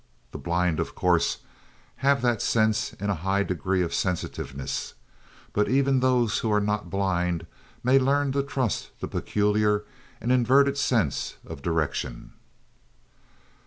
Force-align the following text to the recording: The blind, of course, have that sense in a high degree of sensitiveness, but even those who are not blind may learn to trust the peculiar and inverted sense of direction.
The 0.31 0.39
blind, 0.39 0.79
of 0.79 0.95
course, 0.95 1.43
have 1.97 2.23
that 2.23 2.41
sense 2.41 2.93
in 2.93 3.11
a 3.11 3.21
high 3.21 3.43
degree 3.43 3.83
of 3.83 3.93
sensitiveness, 3.93 4.95
but 5.53 5.69
even 5.69 5.99
those 5.99 6.39
who 6.39 6.51
are 6.51 6.59
not 6.59 6.89
blind 6.89 7.45
may 7.83 7.99
learn 7.99 8.31
to 8.31 8.41
trust 8.41 8.99
the 8.99 9.07
peculiar 9.07 9.83
and 10.19 10.31
inverted 10.31 10.75
sense 10.79 11.35
of 11.45 11.61
direction. 11.61 12.33